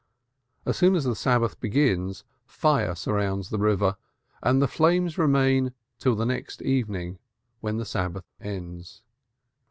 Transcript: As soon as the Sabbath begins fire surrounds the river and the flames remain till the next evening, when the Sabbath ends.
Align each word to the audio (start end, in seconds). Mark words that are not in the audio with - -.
As 0.65 0.77
soon 0.77 0.95
as 0.95 1.03
the 1.03 1.15
Sabbath 1.15 1.59
begins 1.59 2.23
fire 2.47 2.95
surrounds 2.95 3.51
the 3.51 3.59
river 3.59 3.97
and 4.41 4.59
the 4.59 4.67
flames 4.67 5.15
remain 5.19 5.73
till 5.99 6.15
the 6.15 6.25
next 6.25 6.63
evening, 6.63 7.19
when 7.59 7.77
the 7.77 7.85
Sabbath 7.85 8.25
ends. 8.39 9.03